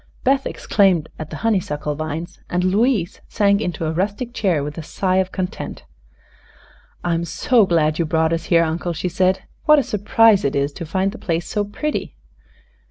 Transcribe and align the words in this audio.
Beth 0.23 0.47
exclaimed 0.47 1.09
at 1.19 1.29
the 1.29 1.35
honeysuckle 1.45 1.93
vines 1.93 2.39
and 2.49 2.63
Louise 2.63 3.21
sank 3.29 3.61
into 3.61 3.85
a 3.85 3.91
rustic 3.91 4.33
chair 4.33 4.63
with 4.63 4.75
a 4.79 4.81
sigh 4.81 5.17
of 5.17 5.31
content. 5.31 5.83
"I'm 7.03 7.23
so 7.23 7.67
glad 7.67 7.99
you 7.99 8.05
brought 8.05 8.33
us 8.33 8.45
here. 8.45 8.63
Uncle," 8.63 8.93
she 8.93 9.09
said. 9.09 9.43
"What 9.65 9.77
a 9.77 9.83
surprise 9.83 10.43
it 10.43 10.55
is 10.55 10.73
to 10.73 10.87
find 10.87 11.11
the 11.11 11.19
place 11.19 11.47
so 11.47 11.63
pretty!" 11.63 12.15